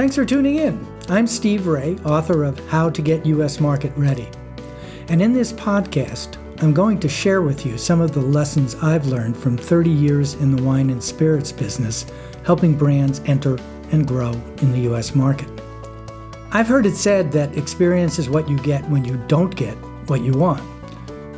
Thanks 0.00 0.16
for 0.16 0.24
tuning 0.24 0.56
in. 0.56 0.86
I'm 1.10 1.26
Steve 1.26 1.66
Raye, 1.66 1.98
author 2.06 2.42
of 2.44 2.58
How 2.70 2.88
to 2.88 3.02
Get 3.02 3.26
U.S. 3.26 3.60
Market 3.60 3.92
Ready. 3.98 4.30
And 5.08 5.20
in 5.20 5.34
this 5.34 5.52
podcast, 5.52 6.38
I'm 6.62 6.72
going 6.72 6.98
to 7.00 7.06
share 7.06 7.42
with 7.42 7.66
you 7.66 7.76
some 7.76 8.00
of 8.00 8.12
the 8.12 8.22
lessons 8.22 8.76
I've 8.76 9.08
learned 9.08 9.36
from 9.36 9.58
30 9.58 9.90
years 9.90 10.36
in 10.36 10.56
the 10.56 10.62
wine 10.62 10.88
and 10.88 11.04
spirits 11.04 11.52
business, 11.52 12.06
helping 12.46 12.78
brands 12.78 13.20
enter 13.26 13.58
and 13.92 14.08
grow 14.08 14.30
in 14.62 14.72
the 14.72 14.80
U.S. 14.84 15.14
market. 15.14 15.50
I've 16.50 16.66
heard 16.66 16.86
it 16.86 16.96
said 16.96 17.30
that 17.32 17.58
experience 17.58 18.18
is 18.18 18.30
what 18.30 18.48
you 18.48 18.56
get 18.60 18.88
when 18.88 19.04
you 19.04 19.22
don't 19.28 19.54
get 19.54 19.74
what 20.08 20.22
you 20.22 20.32
want. 20.32 20.64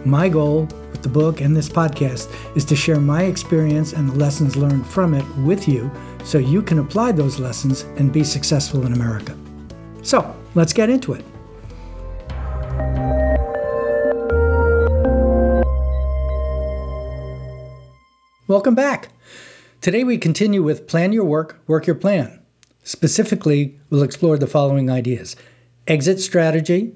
My 0.06 0.29
goal 0.29 0.68
with 0.92 1.02
the 1.02 1.08
book 1.08 1.40
and 1.40 1.56
this 1.56 1.68
podcast 1.68 2.32
is 2.56 2.64
to 2.66 2.76
share 2.76 3.00
my 3.00 3.24
experience 3.24 3.92
and 3.92 4.08
the 4.08 4.14
lessons 4.14 4.54
learned 4.54 4.86
from 4.86 5.14
it 5.14 5.29
with 5.38 5.66
you 5.66 5.90
so 6.25 6.39
you 6.39 6.62
can 6.62 6.79
apply 6.79 7.12
those 7.12 7.39
lessons 7.39 7.82
and 7.96 8.12
be 8.12 8.25
successful 8.25 8.86
in 8.86 8.93
America. 8.93 9.36
So, 10.03 10.35
let's 10.54 10.72
get 10.72 10.90
into 10.90 11.13
it. 11.14 11.25
Welcome 18.49 18.75
back. 18.75 19.08
Today 19.80 20.04
we 20.04 20.18
continue 20.18 20.63
with 20.63 20.86
Plan 20.86 21.13
Your 21.13 21.25
Work, 21.25 21.63
Work 21.66 21.86
Your 21.86 21.96
Plan. 21.96 22.39
Specifically, 22.85 23.79
we'll 23.89 24.02
explore 24.02 24.36
the 24.36 24.46
following 24.46 24.91
ideas 24.91 25.36
exit 25.86 26.21
strategy, 26.21 26.93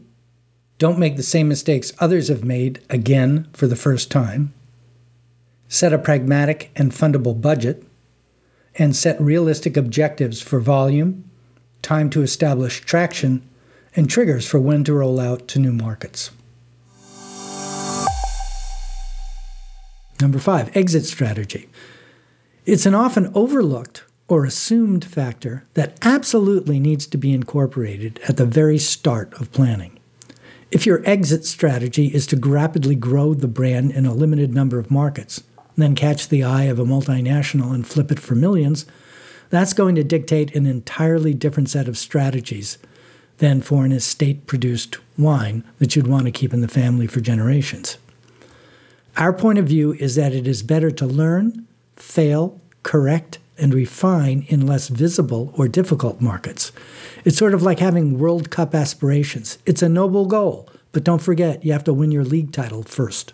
don't 0.79 0.98
make 0.98 1.17
the 1.17 1.23
same 1.23 1.48
mistakes 1.48 1.93
others 1.98 2.29
have 2.29 2.45
made 2.45 2.83
again 2.91 3.48
for 3.53 3.67
the 3.67 3.77
first 3.77 4.11
time, 4.11 4.53
set 5.69 5.93
a 5.93 5.98
pragmatic 5.98 6.70
and 6.77 6.93
fundable 6.93 7.41
budget, 7.41 7.86
and 8.79 8.95
set 8.95 9.21
realistic 9.21 9.77
objectives 9.77 10.41
for 10.41 10.61
volume, 10.61 11.29
time 11.83 12.11
to 12.11 12.23
establish 12.23 12.80
traction, 12.80 13.48
and 13.95 14.11
triggers 14.11 14.47
for 14.47 14.61
when 14.61 14.84
to 14.84 14.92
roll 14.92 15.19
out 15.19 15.48
to 15.48 15.59
new 15.59 15.73
markets. 15.73 16.31
Number 20.20 20.39
five, 20.39 20.75
exit 20.77 21.05
strategy. 21.05 21.69
It's 22.65 22.87
an 22.87 22.95
often 22.95 23.31
overlooked 23.34 24.05
or 24.28 24.45
assumed 24.45 25.05
factor 25.05 25.65
that 25.75 25.97
absolutely 26.03 26.81
needs 26.81 27.06
to 27.06 27.19
be 27.19 27.33
incorporated 27.33 28.19
at 28.28 28.37
the 28.37 28.47
very 28.47 28.78
start 28.78 29.33
of 29.34 29.53
planning. 29.53 29.98
If 30.72 30.84
your 30.84 31.03
exit 31.05 31.45
strategy 31.45 32.09
is 32.09 32.27
to 32.28 32.37
rapidly 32.37 32.97
grow 32.97 33.34
the 33.34 33.47
brand 33.47 33.93
in 33.93 34.05
a 34.05 34.15
limited 34.15 34.53
number 34.53 34.78
of 34.78 34.91
markets, 34.91 35.45
then 35.77 35.94
catch 35.94 36.28
the 36.28 36.42
eye 36.42 36.64
of 36.64 36.78
a 36.78 36.84
multinational 36.84 37.74
and 37.74 37.86
flip 37.86 38.10
it 38.10 38.20
for 38.20 38.34
millions, 38.34 38.86
that's 39.50 39.72
going 39.72 39.94
to 39.94 40.05
dictate 40.05 40.55
an 40.55 40.66
entirely 40.66 41.34
different 41.34 41.69
set 41.69 41.88
of 41.88 41.98
strategies 41.98 42.78
than 43.38 43.60
for 43.60 43.84
an 43.84 43.92
estate 43.92 44.47
produced 44.47 44.98
wine 45.19 45.62
that 45.78 45.94
you'd 45.94 46.06
want 46.06 46.24
to 46.24 46.30
keep 46.30 46.52
in 46.52 46.62
the 46.62 46.69
family 46.69 47.06
for 47.06 47.20
generations. 47.20 47.98
Our 49.16 49.32
point 49.32 49.58
of 49.58 49.66
view 49.66 49.92
is 49.94 50.14
that 50.16 50.32
it 50.32 50.47
is 50.47 50.62
better 50.62 50.91
to 50.91 51.06
learn, 51.06 51.66
fail, 51.97 52.60
correct, 52.82 53.38
and 53.58 53.72
refine 53.72 54.44
in 54.48 54.66
less 54.66 54.88
visible 54.88 55.52
or 55.56 55.69
difficult 55.69 56.20
markets. 56.20 56.72
It's 57.24 57.38
sort 57.38 57.54
of 57.54 57.62
like 57.62 57.78
having 57.78 58.19
World 58.19 58.50
Cup 58.50 58.74
aspirations. 58.74 59.58
It's 59.64 59.82
a 59.82 59.88
noble 59.88 60.27
goal, 60.27 60.69
but 60.92 61.04
don't 61.04 61.22
forget, 61.22 61.64
you 61.64 61.72
have 61.72 61.84
to 61.84 61.94
win 61.94 62.10
your 62.10 62.24
league 62.24 62.52
title 62.52 62.82
first. 62.82 63.32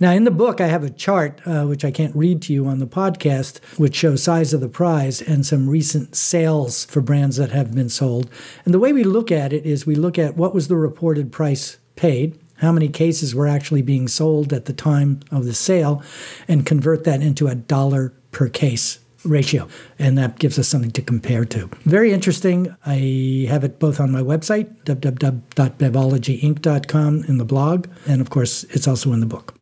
Now, 0.00 0.12
in 0.12 0.24
the 0.24 0.32
book, 0.32 0.60
I 0.60 0.66
have 0.66 0.82
a 0.82 0.90
chart, 0.90 1.40
uh, 1.46 1.64
which 1.64 1.84
I 1.84 1.92
can't 1.92 2.16
read 2.16 2.42
to 2.42 2.52
you 2.52 2.66
on 2.66 2.80
the 2.80 2.86
podcast, 2.86 3.62
which 3.78 3.94
shows 3.94 4.22
size 4.22 4.52
of 4.52 4.60
the 4.60 4.68
prize 4.68 5.22
and 5.22 5.46
some 5.46 5.68
recent 5.68 6.16
sales 6.16 6.84
for 6.86 7.00
brands 7.00 7.36
that 7.36 7.52
have 7.52 7.72
been 7.72 7.88
sold. 7.88 8.28
And 8.64 8.74
the 8.74 8.80
way 8.80 8.92
we 8.92 9.04
look 9.04 9.30
at 9.30 9.52
it 9.52 9.64
is 9.64 9.86
we 9.86 9.94
look 9.94 10.18
at 10.18 10.36
what 10.36 10.54
was 10.54 10.66
the 10.66 10.76
reported 10.76 11.30
price 11.30 11.76
paid, 11.94 12.36
how 12.56 12.72
many 12.72 12.88
cases 12.88 13.34
were 13.34 13.46
actually 13.46 13.82
being 13.82 14.08
sold 14.08 14.52
at 14.52 14.64
the 14.64 14.72
time 14.72 15.20
of 15.30 15.44
the 15.44 15.54
sale, 15.54 16.02
and 16.48 16.66
convert 16.66 17.04
that 17.04 17.22
into 17.22 17.46
a 17.46 17.54
dollar 17.54 18.12
per 18.32 18.48
case 18.48 18.98
ratio. 19.24 19.68
And 19.98 20.16
that 20.18 20.38
gives 20.40 20.58
us 20.58 20.68
something 20.68 20.90
to 20.92 21.02
compare 21.02 21.44
to. 21.44 21.68
Very 21.84 22.12
interesting. 22.12 22.74
I 22.84 23.46
have 23.48 23.62
it 23.62 23.78
both 23.78 24.00
on 24.00 24.10
my 24.10 24.20
website, 24.20 24.74
www.bevologyinc.com, 24.84 27.24
in 27.24 27.38
the 27.38 27.44
blog, 27.44 27.86
and 28.08 28.20
of 28.20 28.30
course, 28.30 28.64
it's 28.64 28.88
also 28.88 29.12
in 29.12 29.20
the 29.20 29.26
book. 29.26 29.54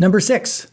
Number 0.00 0.18
six, 0.18 0.66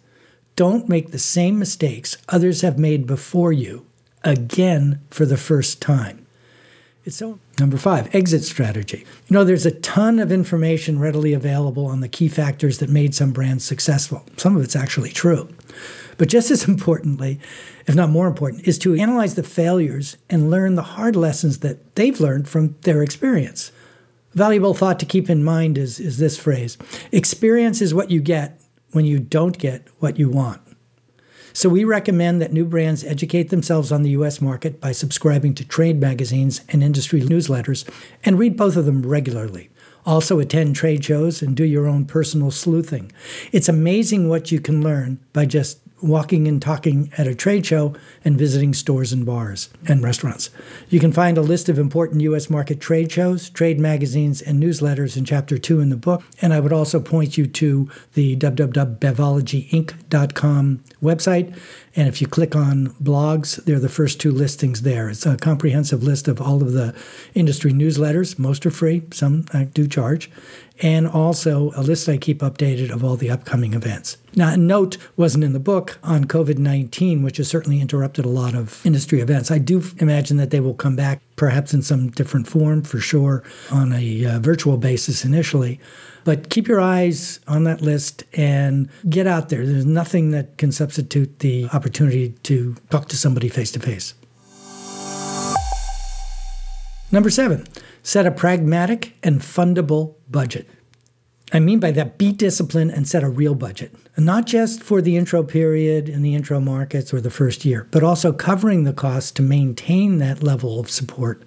don't 0.55 0.87
make 0.87 1.11
the 1.11 1.19
same 1.19 1.59
mistakes 1.59 2.15
others 2.29 2.61
have 2.61 2.79
made 2.79 3.05
before 3.05 3.51
you 3.51 3.85
again 4.23 5.01
for 5.09 5.25
the 5.25 5.35
first 5.35 5.81
time. 5.81 6.25
So 7.09 7.37
number 7.59 7.75
five, 7.75 8.13
exit 8.15 8.45
strategy. 8.45 8.99
You 9.27 9.33
know, 9.33 9.43
there's 9.43 9.65
a 9.65 9.71
ton 9.71 10.19
of 10.19 10.31
information 10.31 10.97
readily 10.97 11.33
available 11.33 11.87
on 11.87 11.99
the 11.99 12.07
key 12.07 12.29
factors 12.29 12.77
that 12.77 12.89
made 12.89 13.13
some 13.13 13.33
brands 13.33 13.65
successful. 13.65 14.23
Some 14.37 14.55
of 14.55 14.63
it's 14.63 14.77
actually 14.77 15.09
true. 15.09 15.49
But 16.17 16.29
just 16.29 16.49
as 16.49 16.63
importantly, 16.69 17.37
if 17.85 17.95
not 17.95 18.09
more 18.09 18.27
important, 18.27 18.65
is 18.65 18.79
to 18.79 18.95
analyze 18.95 19.35
the 19.35 19.43
failures 19.43 20.15
and 20.29 20.49
learn 20.49 20.75
the 20.75 20.83
hard 20.83 21.17
lessons 21.17 21.59
that 21.59 21.97
they've 21.97 22.21
learned 22.21 22.47
from 22.47 22.77
their 22.83 23.03
experience. 23.03 23.73
A 24.33 24.37
valuable 24.37 24.73
thought 24.73 24.99
to 24.99 25.05
keep 25.05 25.29
in 25.29 25.43
mind 25.43 25.77
is, 25.77 25.99
is 25.99 26.17
this 26.17 26.37
phrase 26.37 26.77
experience 27.11 27.81
is 27.81 27.93
what 27.93 28.09
you 28.09 28.21
get 28.21 28.61
when 28.97 29.05
you 29.05 29.19
don't 29.19 29.59
get 29.59 29.87
what 29.99 30.17
you 30.17 30.27
want. 30.27 30.59
So 31.53 31.69
we 31.69 31.83
recommend 31.83 32.41
that 32.41 32.51
new 32.51 32.65
brands 32.65 33.03
educate 33.03 33.51
themselves 33.51 33.91
on 33.91 34.01
the 34.01 34.09
US 34.09 34.41
market 34.41 34.81
by 34.81 34.91
subscribing 34.91 35.53
to 35.53 35.67
trade 35.67 36.01
magazines 36.01 36.61
and 36.69 36.81
industry 36.81 37.21
newsletters 37.21 37.87
and 38.23 38.39
read 38.39 38.57
both 38.57 38.75
of 38.75 38.85
them 38.85 39.05
regularly. 39.05 39.69
Also, 40.03 40.39
attend 40.39 40.75
trade 40.75 41.05
shows 41.05 41.43
and 41.43 41.55
do 41.55 41.63
your 41.63 41.85
own 41.85 42.05
personal 42.05 42.49
sleuthing. 42.49 43.11
It's 43.51 43.69
amazing 43.69 44.29
what 44.29 44.51
you 44.51 44.59
can 44.59 44.81
learn 44.81 45.19
by 45.31 45.45
just 45.45 45.77
walking 46.01 46.47
and 46.47 46.61
talking 46.61 47.11
at 47.17 47.27
a 47.27 47.35
trade 47.35 47.65
show 47.65 47.93
and 48.23 48.37
visiting 48.37 48.73
stores 48.73 49.11
and 49.11 49.25
bars 49.25 49.67
and 49.87 50.01
restaurants. 50.03 50.51
You 50.89 50.99
can 50.99 51.11
find 51.11 51.35
a 51.37 51.41
list 51.41 51.67
of 51.69 51.79
important 51.79 52.21
U.S. 52.21 52.49
market 52.49 52.79
trade 52.79 53.11
shows, 53.11 53.49
trade 53.49 53.79
magazines, 53.79 54.41
and 54.41 54.61
newsletters 54.61 55.17
in 55.17 55.25
Chapter 55.25 55.57
2 55.57 55.79
in 55.79 55.89
the 55.89 55.97
book. 55.97 56.21
And 56.41 56.53
I 56.53 56.59
would 56.59 56.73
also 56.73 56.99
point 56.99 57.37
you 57.37 57.47
to 57.47 57.89
the 58.13 58.35
www.bevologyinc.com 58.35 60.83
website. 61.01 61.57
And 61.95 62.07
if 62.07 62.21
you 62.21 62.27
click 62.27 62.55
on 62.55 62.89
blogs, 63.01 63.63
they're 63.65 63.79
the 63.79 63.89
first 63.89 64.21
two 64.21 64.31
listings 64.31 64.83
there. 64.83 65.09
It's 65.09 65.25
a 65.25 65.35
comprehensive 65.35 66.03
list 66.03 66.27
of 66.27 66.39
all 66.39 66.61
of 66.61 66.73
the 66.73 66.93
industry 67.33 67.71
newsletters. 67.71 68.37
Most 68.37 68.67
are 68.67 68.71
free, 68.71 69.01
some 69.11 69.45
I 69.53 69.63
do 69.63 69.87
charge 69.87 70.29
and 70.81 71.07
also 71.07 71.71
a 71.75 71.81
list 71.81 72.07
I 72.07 72.17
keep 72.17 72.39
updated 72.39 72.91
of 72.91 73.03
all 73.03 73.15
the 73.15 73.29
upcoming 73.29 73.73
events. 73.73 74.17
Now, 74.35 74.53
a 74.53 74.57
note 74.57 74.97
wasn't 75.15 75.43
in 75.43 75.53
the 75.53 75.59
book 75.59 75.97
on 76.03 76.25
COVID 76.25 76.57
19, 76.59 77.23
which 77.23 77.37
has 77.37 77.47
certainly 77.47 77.81
interrupted 77.81 78.25
a 78.25 78.29
lot 78.29 78.53
of 78.53 78.85
industry 78.85 79.19
events. 79.19 79.49
I 79.49 79.57
do 79.57 79.83
imagine 79.97 80.37
that 80.37 80.51
they 80.51 80.59
will 80.59 80.75
come 80.75 80.95
back, 80.95 81.21
perhaps 81.35 81.73
in 81.73 81.81
some 81.81 82.09
different 82.11 82.47
form 82.47 82.83
for 82.83 82.99
sure, 82.99 83.43
on 83.71 83.93
a 83.93 84.25
uh, 84.25 84.39
virtual 84.39 84.77
basis 84.77 85.25
initially. 85.25 85.79
But 86.23 86.49
keep 86.49 86.67
your 86.67 86.81
eyes 86.81 87.39
on 87.47 87.63
that 87.63 87.81
list 87.81 88.25
and 88.33 88.89
get 89.09 89.27
out 89.27 89.49
there. 89.49 89.65
There's 89.65 89.85
nothing 89.85 90.31
that 90.31 90.57
can 90.57 90.71
substitute 90.71 91.39
the 91.39 91.69
opportunity 91.73 92.29
to 92.43 92.75
talk 92.89 93.07
to 93.07 93.17
somebody 93.17 93.49
face 93.49 93.71
to 93.71 93.79
face. 93.79 94.13
Number 97.09 97.29
seven, 97.29 97.65
set 98.07 98.25
a 98.25 98.31
pragmatic 98.31 99.17
and 99.21 99.41
fundable 99.41 100.15
budget. 100.29 100.65
I 101.51 101.59
mean 101.59 101.81
by 101.81 101.91
that, 101.91 102.17
be 102.17 102.31
disciplined 102.31 102.91
and 102.91 103.05
set 103.05 103.21
a 103.21 103.27
real 103.27 103.53
budget. 103.53 103.93
And 104.15 104.25
not 104.25 104.45
just 104.45 104.81
for 104.81 105.01
the 105.01 105.17
intro 105.17 105.43
period 105.43 106.07
in 106.07 106.21
the 106.21 106.33
intro 106.33 106.61
markets 106.61 107.13
or 107.13 107.19
the 107.19 107.29
first 107.29 107.65
year, 107.65 107.85
but 107.91 108.03
also 108.03 108.31
covering 108.31 108.85
the 108.85 108.93
costs 108.93 109.31
to 109.31 109.41
maintain 109.41 110.19
that 110.19 110.41
level 110.41 110.79
of 110.79 110.89
support 110.89 111.43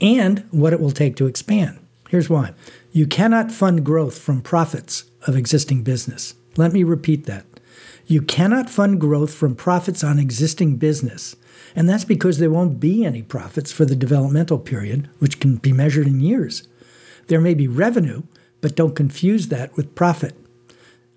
and 0.00 0.46
what 0.52 0.72
it 0.72 0.78
will 0.78 0.92
take 0.92 1.16
to 1.16 1.26
expand. 1.26 1.80
Here's 2.08 2.30
why 2.30 2.54
you 2.92 3.08
cannot 3.08 3.50
fund 3.50 3.84
growth 3.84 4.16
from 4.16 4.42
profits 4.42 5.10
of 5.26 5.34
existing 5.34 5.82
business. 5.82 6.34
Let 6.56 6.72
me 6.72 6.84
repeat 6.84 7.26
that. 7.26 7.46
You 8.10 8.22
cannot 8.22 8.68
fund 8.68 9.00
growth 9.00 9.32
from 9.32 9.54
profits 9.54 10.02
on 10.02 10.18
existing 10.18 10.78
business. 10.78 11.36
And 11.76 11.88
that's 11.88 12.04
because 12.04 12.38
there 12.38 12.50
won't 12.50 12.80
be 12.80 13.04
any 13.04 13.22
profits 13.22 13.70
for 13.70 13.84
the 13.84 13.94
developmental 13.94 14.58
period, 14.58 15.08
which 15.20 15.38
can 15.38 15.58
be 15.58 15.70
measured 15.70 16.08
in 16.08 16.18
years. 16.18 16.66
There 17.28 17.40
may 17.40 17.54
be 17.54 17.68
revenue, 17.68 18.24
but 18.62 18.74
don't 18.74 18.96
confuse 18.96 19.46
that 19.46 19.76
with 19.76 19.94
profit. 19.94 20.34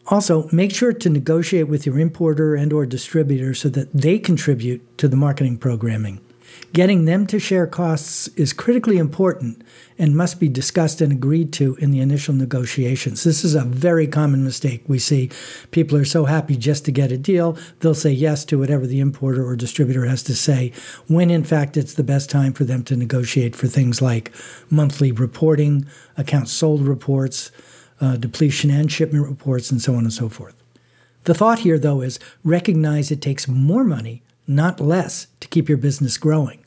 Also, 0.09 0.47
make 0.51 0.71
sure 0.71 0.93
to 0.93 1.09
negotiate 1.09 1.67
with 1.67 1.87
your 1.87 1.97
importer 1.97 2.53
and 2.53 2.71
or 2.71 2.85
distributor 2.85 3.55
so 3.55 3.69
that 3.69 3.91
they 3.91 4.19
contribute 4.19 4.95
to 4.99 5.07
the 5.07 5.17
marketing 5.17 5.57
programming. 5.57 6.21
Getting 6.73 7.05
them 7.05 7.27
to 7.27 7.39
share 7.39 7.67
costs 7.67 8.27
is 8.29 8.51
critically 8.51 8.97
important 8.97 9.63
and 9.99 10.17
must 10.17 10.39
be 10.39 10.49
discussed 10.49 11.01
and 11.01 11.11
agreed 11.11 11.53
to 11.53 11.75
in 11.75 11.91
the 11.91 11.99
initial 11.99 12.33
negotiations. 12.33 13.23
This 13.23 13.43
is 13.43 13.53
a 13.53 13.63
very 13.63 14.07
common 14.07 14.43
mistake 14.43 14.83
we 14.87 14.97
see. 14.97 15.29
People 15.69 15.97
are 15.97 16.05
so 16.05 16.25
happy 16.25 16.55
just 16.55 16.83
to 16.85 16.91
get 16.91 17.11
a 17.11 17.17
deal, 17.17 17.57
they'll 17.79 17.93
say 17.93 18.11
yes 18.11 18.43
to 18.45 18.57
whatever 18.57 18.87
the 18.87 18.99
importer 18.99 19.45
or 19.45 19.55
distributor 19.55 20.05
has 20.05 20.23
to 20.23 20.35
say, 20.35 20.71
when 21.07 21.29
in 21.29 21.43
fact 21.43 21.77
it's 21.77 21.93
the 21.93 22.03
best 22.03 22.29
time 22.29 22.53
for 22.53 22.63
them 22.63 22.83
to 22.85 22.95
negotiate 22.95 23.55
for 23.55 23.67
things 23.67 24.01
like 24.01 24.31
monthly 24.69 25.11
reporting, 25.11 25.85
accounts 26.17 26.51
sold 26.51 26.81
reports, 26.81 27.51
uh, 28.01 28.17
depletion 28.17 28.71
and 28.71 28.91
shipment 28.91 29.27
reports, 29.27 29.71
and 29.71 29.81
so 29.81 29.93
on 29.93 29.99
and 29.99 30.13
so 30.13 30.27
forth. 30.27 30.55
The 31.25 31.33
thought 31.33 31.59
here, 31.59 31.79
though, 31.79 32.01
is 32.01 32.19
recognize 32.43 33.11
it 33.11 33.21
takes 33.21 33.47
more 33.47 33.83
money, 33.83 34.23
not 34.47 34.79
less, 34.79 35.27
to 35.39 35.47
keep 35.47 35.69
your 35.69 35.77
business 35.77 36.17
growing. 36.17 36.65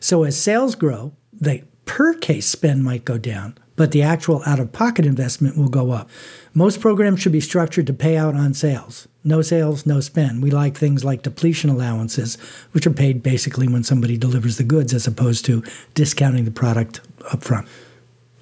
So 0.00 0.22
as 0.24 0.38
sales 0.38 0.74
grow, 0.74 1.12
the 1.32 1.62
per 1.84 2.14
case 2.14 2.46
spend 2.46 2.84
might 2.84 3.04
go 3.04 3.18
down, 3.18 3.56
but 3.76 3.92
the 3.92 4.02
actual 4.02 4.42
out 4.46 4.60
of 4.60 4.72
pocket 4.72 5.04
investment 5.06 5.56
will 5.56 5.68
go 5.68 5.90
up. 5.90 6.08
Most 6.52 6.80
programs 6.80 7.20
should 7.20 7.32
be 7.32 7.40
structured 7.40 7.86
to 7.86 7.92
pay 7.92 8.16
out 8.16 8.34
on 8.34 8.54
sales. 8.54 9.08
No 9.24 9.42
sales, 9.42 9.86
no 9.86 10.00
spend. 10.00 10.42
We 10.42 10.50
like 10.50 10.76
things 10.76 11.04
like 11.04 11.22
depletion 11.22 11.70
allowances, 11.70 12.36
which 12.72 12.86
are 12.86 12.92
paid 12.92 13.22
basically 13.22 13.66
when 13.66 13.82
somebody 13.82 14.16
delivers 14.16 14.58
the 14.58 14.64
goods 14.64 14.92
as 14.92 15.06
opposed 15.06 15.44
to 15.46 15.64
discounting 15.94 16.44
the 16.44 16.50
product 16.50 17.00
upfront. 17.30 17.66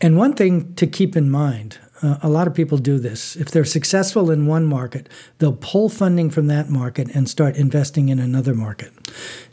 And 0.01 0.17
one 0.17 0.35
thing 0.35 0.75
to 0.75 0.87
keep 0.87 1.17
in 1.17 1.31
mind 1.31 1.79
uh, 2.03 2.19
a 2.23 2.29
lot 2.29 2.47
of 2.47 2.55
people 2.55 2.79
do 2.79 2.99
this. 2.99 3.37
If 3.37 3.51
they're 3.51 3.65
successful 3.65 4.31
in 4.31 4.47
one 4.47 4.67
market, 4.67 5.09
they'll 5.39 5.57
pull 5.61 5.89
funding 5.89 6.31
from 6.31 6.49
that 6.49 6.69
market 6.69 7.15
and 7.15 7.29
start 7.29 7.57
investing 7.57 8.09
in 8.09 8.19
another 8.19 8.55
market. 8.55 8.93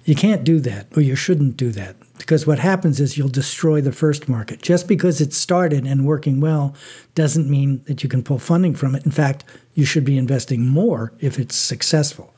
You 0.03 0.15
can't 0.15 0.43
do 0.43 0.59
that, 0.61 0.87
or 0.97 1.01
you 1.01 1.15
shouldn't 1.15 1.57
do 1.57 1.71
that, 1.71 1.95
because 2.17 2.47
what 2.47 2.59
happens 2.59 2.99
is 2.99 3.17
you'll 3.17 3.29
destroy 3.29 3.81
the 3.81 3.91
first 3.91 4.27
market. 4.27 4.61
Just 4.61 4.87
because 4.87 5.21
it's 5.21 5.37
started 5.37 5.85
and 5.85 6.07
working 6.07 6.41
well 6.41 6.73
doesn't 7.13 7.49
mean 7.49 7.83
that 7.85 8.01
you 8.03 8.09
can 8.09 8.23
pull 8.23 8.39
funding 8.39 8.73
from 8.73 8.95
it. 8.95 9.05
In 9.05 9.11
fact, 9.11 9.43
you 9.75 9.85
should 9.85 10.05
be 10.05 10.17
investing 10.17 10.65
more 10.65 11.13
if 11.19 11.37
it's 11.37 11.55
successful. 11.55 12.33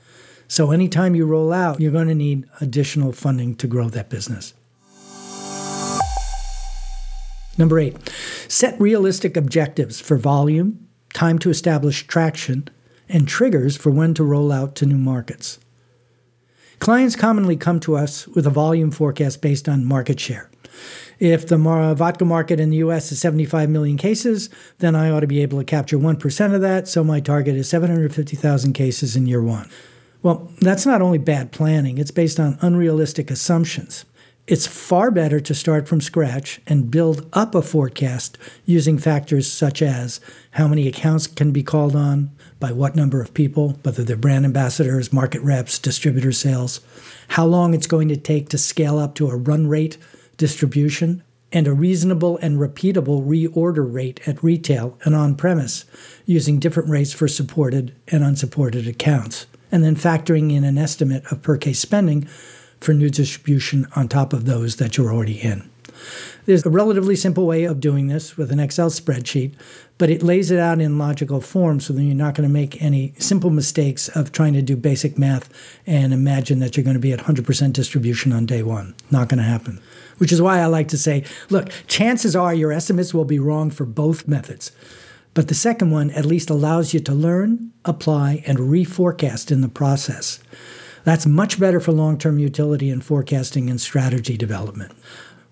So, 0.47 0.71
anytime 0.71 1.15
you 1.15 1.25
roll 1.25 1.53
out, 1.53 1.79
you're 1.79 1.93
going 1.93 2.09
to 2.09 2.15
need 2.15 2.45
additional 2.59 3.13
funding 3.13 3.55
to 3.55 3.67
grow 3.67 3.87
that 3.89 4.09
business. 4.09 4.53
Number 7.57 7.79
eight, 7.79 8.09
set 8.47 8.79
realistic 8.79 9.35
objectives 9.35 9.99
for 9.99 10.17
volume, 10.17 10.87
time 11.13 11.37
to 11.39 11.49
establish 11.49 12.07
traction, 12.07 12.69
and 13.09 13.27
triggers 13.27 13.75
for 13.75 13.89
when 13.89 14.13
to 14.13 14.23
roll 14.23 14.51
out 14.51 14.75
to 14.75 14.85
new 14.85 14.97
markets. 14.97 15.59
Clients 16.79 17.15
commonly 17.15 17.55
come 17.55 17.79
to 17.81 17.95
us 17.95 18.27
with 18.27 18.47
a 18.47 18.49
volume 18.49 18.89
forecast 18.89 19.41
based 19.41 19.69
on 19.69 19.85
market 19.85 20.19
share. 20.19 20.49
If 21.19 21.47
the 21.47 21.57
vodka 21.57 22.25
market 22.25 22.59
in 22.59 22.71
the 22.71 22.77
US 22.77 23.11
is 23.11 23.19
75 23.19 23.69
million 23.69 23.97
cases, 23.97 24.49
then 24.79 24.95
I 24.95 25.11
ought 25.11 25.19
to 25.19 25.27
be 25.27 25.43
able 25.43 25.59
to 25.59 25.63
capture 25.63 25.99
1% 25.99 26.55
of 26.55 26.61
that, 26.61 26.87
so 26.87 27.03
my 27.03 27.19
target 27.19 27.55
is 27.55 27.69
750,000 27.69 28.73
cases 28.73 29.15
in 29.15 29.27
year 29.27 29.43
one. 29.43 29.69
Well, 30.23 30.51
that's 30.61 30.85
not 30.85 31.01
only 31.01 31.19
bad 31.19 31.51
planning, 31.51 31.99
it's 31.99 32.09
based 32.09 32.39
on 32.39 32.57
unrealistic 32.61 33.29
assumptions. 33.29 34.05
It's 34.51 34.67
far 34.67 35.11
better 35.11 35.39
to 35.39 35.55
start 35.55 35.87
from 35.87 36.01
scratch 36.01 36.59
and 36.67 36.91
build 36.91 37.25
up 37.31 37.55
a 37.55 37.61
forecast 37.61 38.37
using 38.65 38.97
factors 38.97 39.49
such 39.49 39.81
as 39.81 40.19
how 40.51 40.67
many 40.67 40.89
accounts 40.89 41.25
can 41.25 41.53
be 41.53 41.63
called 41.63 41.95
on, 41.95 42.31
by 42.59 42.73
what 42.73 42.93
number 42.93 43.21
of 43.21 43.33
people, 43.33 43.79
whether 43.83 44.03
they're 44.03 44.17
brand 44.17 44.43
ambassadors, 44.43 45.13
market 45.13 45.41
reps, 45.41 45.79
distributor 45.79 46.33
sales, 46.33 46.81
how 47.29 47.45
long 47.45 47.73
it's 47.73 47.87
going 47.87 48.09
to 48.09 48.17
take 48.17 48.49
to 48.49 48.57
scale 48.57 48.99
up 48.99 49.15
to 49.15 49.29
a 49.29 49.37
run 49.37 49.67
rate 49.67 49.97
distribution, 50.35 51.23
and 51.53 51.65
a 51.65 51.73
reasonable 51.73 52.37
and 52.39 52.59
repeatable 52.59 53.25
reorder 53.25 53.89
rate 53.89 54.19
at 54.27 54.43
retail 54.43 54.97
and 55.05 55.15
on 55.15 55.33
premise, 55.33 55.85
using 56.25 56.59
different 56.59 56.89
rates 56.89 57.13
for 57.13 57.29
supported 57.29 57.95
and 58.09 58.21
unsupported 58.21 58.85
accounts, 58.85 59.45
and 59.71 59.81
then 59.81 59.95
factoring 59.95 60.51
in 60.51 60.65
an 60.65 60.77
estimate 60.77 61.23
of 61.31 61.41
per 61.41 61.55
case 61.55 61.79
spending 61.79 62.27
for 62.81 62.93
new 62.93 63.09
distribution 63.09 63.87
on 63.95 64.07
top 64.07 64.33
of 64.33 64.45
those 64.45 64.75
that 64.75 64.97
you're 64.97 65.13
already 65.13 65.39
in. 65.39 65.69
There's 66.45 66.65
a 66.65 66.69
relatively 66.69 67.15
simple 67.15 67.45
way 67.45 67.63
of 67.65 67.79
doing 67.79 68.07
this 68.07 68.35
with 68.35 68.51
an 68.51 68.59
Excel 68.59 68.89
spreadsheet, 68.89 69.53
but 69.99 70.09
it 70.09 70.23
lays 70.23 70.49
it 70.49 70.57
out 70.57 70.81
in 70.81 70.97
logical 70.97 71.39
form 71.39 71.79
so 71.79 71.93
that 71.93 72.01
you're 72.01 72.15
not 72.15 72.33
going 72.33 72.49
to 72.49 72.53
make 72.53 72.81
any 72.81 73.13
simple 73.19 73.51
mistakes 73.51 74.09
of 74.09 74.31
trying 74.31 74.53
to 74.53 74.63
do 74.63 74.75
basic 74.75 75.19
math 75.19 75.49
and 75.85 76.11
imagine 76.11 76.57
that 76.59 76.75
you're 76.75 76.83
going 76.83 76.95
to 76.95 76.99
be 76.99 77.13
at 77.13 77.19
100% 77.19 77.73
distribution 77.73 78.33
on 78.33 78.47
day 78.47 78.63
one. 78.63 78.95
Not 79.11 79.29
going 79.29 79.37
to 79.37 79.43
happen. 79.43 79.79
Which 80.17 80.31
is 80.31 80.41
why 80.41 80.59
I 80.59 80.65
like 80.65 80.87
to 80.89 80.97
say 80.97 81.23
look, 81.49 81.69
chances 81.87 82.35
are 82.35 82.53
your 82.53 82.71
estimates 82.71 83.13
will 83.13 83.25
be 83.25 83.39
wrong 83.39 83.69
for 83.69 83.85
both 83.85 84.27
methods. 84.27 84.71
But 85.33 85.47
the 85.47 85.55
second 85.55 85.91
one 85.91 86.09
at 86.11 86.25
least 86.25 86.49
allows 86.49 86.93
you 86.93 86.99
to 87.01 87.13
learn, 87.13 87.71
apply, 87.85 88.43
and 88.45 88.57
reforecast 88.57 89.51
in 89.51 89.61
the 89.61 89.69
process. 89.69 90.39
That's 91.03 91.25
much 91.25 91.59
better 91.59 91.79
for 91.79 91.91
long 91.91 92.17
term 92.17 92.39
utility 92.39 92.89
and 92.89 93.03
forecasting 93.03 93.69
and 93.69 93.79
strategy 93.79 94.37
development. 94.37 94.93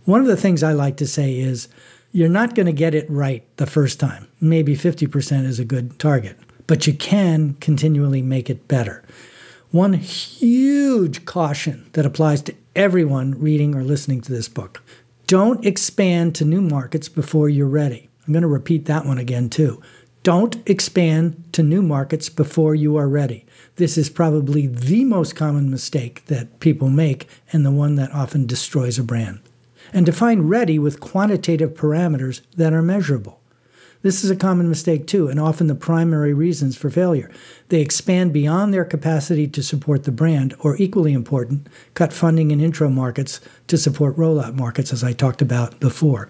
One 0.05 0.21
of 0.21 0.27
the 0.27 0.37
things 0.37 0.63
I 0.63 0.73
like 0.73 0.97
to 0.97 1.07
say 1.07 1.39
is 1.39 1.67
you're 2.11 2.29
not 2.29 2.55
going 2.55 2.65
to 2.65 2.73
get 2.73 2.95
it 2.95 3.09
right 3.09 3.43
the 3.57 3.67
first 3.67 3.99
time. 3.99 4.27
Maybe 4.41 4.75
50% 4.75 5.45
is 5.45 5.59
a 5.59 5.65
good 5.65 5.99
target, 5.99 6.37
but 6.67 6.87
you 6.87 6.93
can 6.93 7.55
continually 7.55 8.21
make 8.21 8.49
it 8.49 8.67
better. 8.67 9.03
One 9.71 9.93
huge 9.93 11.25
caution 11.25 11.89
that 11.93 12.05
applies 12.05 12.41
to 12.43 12.55
everyone 12.75 13.39
reading 13.39 13.75
or 13.75 13.83
listening 13.83 14.21
to 14.21 14.31
this 14.31 14.47
book 14.47 14.81
don't 15.27 15.63
expand 15.63 16.33
to 16.33 16.43
new 16.43 16.59
markets 16.59 17.07
before 17.07 17.49
you're 17.49 17.67
ready. 17.67 18.09
I'm 18.25 18.33
going 18.33 18.41
to 18.41 18.47
repeat 18.47 18.85
that 18.85 19.05
one 19.05 19.19
again, 19.19 19.47
too. 19.47 19.79
Don't 20.21 20.57
expand 20.69 21.45
to 21.53 21.63
new 21.63 21.81
markets 21.81 22.27
before 22.27 22.75
you 22.75 22.97
are 22.97 23.07
ready. 23.07 23.45
This 23.77 23.97
is 23.97 24.09
probably 24.09 24.67
the 24.67 25.05
most 25.05 25.33
common 25.33 25.71
mistake 25.71 26.25
that 26.25 26.59
people 26.59 26.89
make 26.89 27.29
and 27.53 27.65
the 27.65 27.71
one 27.71 27.95
that 27.95 28.11
often 28.11 28.45
destroys 28.45 28.99
a 28.99 29.03
brand. 29.03 29.39
And 29.93 30.05
define 30.05 30.41
ready 30.41 30.77
with 30.77 30.99
quantitative 30.99 31.73
parameters 31.73 32.41
that 32.57 32.73
are 32.73 32.81
measurable. 32.81 33.38
This 34.01 34.23
is 34.23 34.29
a 34.29 34.35
common 34.37 34.69
mistake 34.69 35.07
too, 35.07 35.27
and 35.27 35.41
often 35.41 35.67
the 35.67 35.75
primary 35.75 36.33
reasons 36.33 36.77
for 36.77 36.89
failure. 36.89 37.29
They 37.67 37.81
expand 37.81 38.31
beyond 38.31 38.73
their 38.73 38.85
capacity 38.85 39.45
to 39.49 39.61
support 39.61 40.05
the 40.05 40.11
brand, 40.13 40.55
or 40.59 40.77
equally 40.77 41.11
important, 41.11 41.67
cut 41.95 42.13
funding 42.13 42.51
in 42.51 42.61
intro 42.61 42.89
markets 42.89 43.41
to 43.67 43.77
support 43.77 44.15
rollout 44.15 44.55
markets, 44.55 44.93
as 44.93 45.03
I 45.03 45.11
talked 45.11 45.41
about 45.41 45.81
before. 45.81 46.29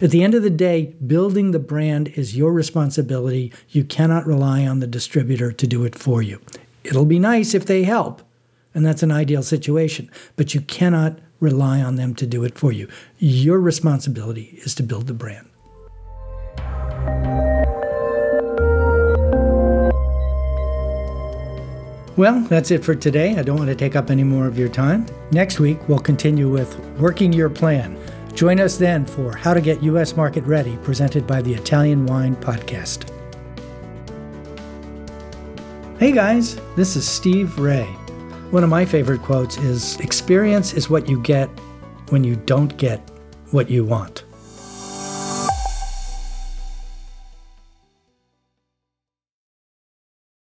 At 0.00 0.12
the 0.12 0.22
end 0.22 0.34
of 0.34 0.44
the 0.44 0.50
day, 0.50 0.94
building 1.04 1.50
the 1.50 1.58
brand 1.58 2.06
is 2.10 2.36
your 2.36 2.52
responsibility. 2.52 3.52
You 3.68 3.82
cannot 3.82 4.24
rely 4.24 4.64
on 4.64 4.78
the 4.78 4.86
distributor 4.86 5.50
to 5.50 5.66
do 5.66 5.84
it 5.84 5.96
for 5.96 6.22
you. 6.22 6.40
It'll 6.84 7.04
be 7.04 7.18
nice 7.18 7.52
if 7.52 7.66
they 7.66 7.82
help, 7.82 8.22
and 8.74 8.86
that's 8.86 9.02
an 9.02 9.10
ideal 9.10 9.42
situation, 9.42 10.08
but 10.36 10.54
you 10.54 10.60
cannot 10.60 11.18
rely 11.40 11.82
on 11.82 11.96
them 11.96 12.14
to 12.14 12.26
do 12.26 12.44
it 12.44 12.56
for 12.56 12.70
you. 12.70 12.88
Your 13.18 13.58
responsibility 13.58 14.60
is 14.64 14.72
to 14.76 14.84
build 14.84 15.08
the 15.08 15.14
brand. 15.14 15.47
Well, 22.18 22.40
that's 22.40 22.72
it 22.72 22.84
for 22.84 22.96
today. 22.96 23.36
I 23.38 23.42
don't 23.42 23.58
want 23.58 23.68
to 23.68 23.76
take 23.76 23.94
up 23.94 24.10
any 24.10 24.24
more 24.24 24.48
of 24.48 24.58
your 24.58 24.68
time. 24.68 25.06
Next 25.30 25.60
week, 25.60 25.88
we'll 25.88 26.00
continue 26.00 26.48
with 26.48 26.76
Working 26.98 27.32
Your 27.32 27.48
Plan. 27.48 27.96
Join 28.34 28.58
us 28.58 28.76
then 28.76 29.06
for 29.06 29.36
How 29.36 29.54
to 29.54 29.60
Get 29.60 29.84
U.S. 29.84 30.16
Market 30.16 30.42
Ready, 30.42 30.76
presented 30.78 31.28
by 31.28 31.40
the 31.42 31.54
Italian 31.54 32.06
Wine 32.06 32.34
Podcast. 32.34 33.08
Hey 36.00 36.10
guys, 36.10 36.56
this 36.74 36.96
is 36.96 37.06
Steve 37.06 37.56
Raye. 37.56 37.84
One 38.50 38.64
of 38.64 38.68
my 38.68 38.84
favorite 38.84 39.22
quotes 39.22 39.56
is 39.56 40.00
Experience 40.00 40.72
is 40.72 40.90
what 40.90 41.08
you 41.08 41.22
get 41.22 41.48
when 42.08 42.24
you 42.24 42.34
don't 42.34 42.76
get 42.76 42.98
what 43.52 43.70
you 43.70 43.84
want. 43.84 44.24